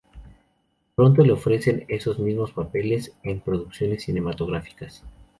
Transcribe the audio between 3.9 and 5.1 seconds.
cinematográficas.